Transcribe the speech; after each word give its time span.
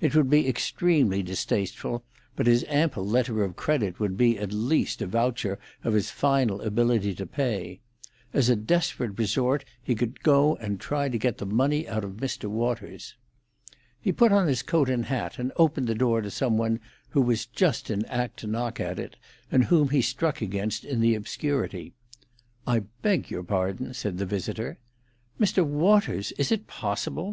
It 0.00 0.14
would 0.14 0.30
be 0.30 0.48
extremely 0.48 1.24
distasteful, 1.24 2.04
but 2.36 2.46
his 2.46 2.64
ample 2.68 3.04
letter 3.04 3.42
of 3.42 3.56
credit 3.56 3.98
would 3.98 4.16
be 4.16 4.38
at 4.38 4.52
least 4.52 5.02
a 5.02 5.08
voucher 5.08 5.58
of 5.82 5.94
his 5.94 6.08
final 6.08 6.60
ability 6.60 7.16
to 7.16 7.26
pay. 7.26 7.80
As 8.32 8.48
a 8.48 8.54
desperate 8.54 9.18
resort 9.18 9.64
he 9.82 9.96
could 9.96 10.22
go 10.22 10.54
and 10.54 10.78
try 10.78 11.08
to 11.08 11.18
get 11.18 11.38
the 11.38 11.46
money 11.46 11.88
of 11.88 12.04
Mr. 12.04 12.44
Waters. 12.48 13.16
He 14.00 14.12
put 14.12 14.30
on 14.30 14.46
his 14.46 14.62
coat 14.62 14.88
and 14.88 15.06
hat, 15.06 15.36
and 15.40 15.50
opened 15.56 15.88
the 15.88 15.96
door 15.96 16.20
to 16.20 16.30
some 16.30 16.56
one 16.56 16.78
who 17.08 17.20
was 17.20 17.46
just 17.46 17.90
in 17.90 18.04
act 18.04 18.36
to 18.38 18.46
knock 18.46 18.78
at 18.78 19.00
it, 19.00 19.16
and 19.50 19.64
whom 19.64 19.88
he 19.88 20.00
struck 20.00 20.40
against 20.40 20.84
in 20.84 21.00
the 21.00 21.16
obscurity. 21.16 21.92
"I 22.68 22.84
beg 23.02 23.32
your 23.32 23.42
pardon," 23.42 23.94
said 23.94 24.18
the 24.18 24.26
visitor. 24.26 24.78
"Mr. 25.40 25.66
Waters! 25.66 26.30
Is 26.38 26.52
it 26.52 26.68
possible?" 26.68 27.20